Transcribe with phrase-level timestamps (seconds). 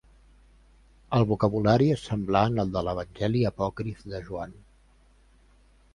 [1.17, 4.57] El vocabulari és semblant al de l'Evangeli apòcrif de Joan.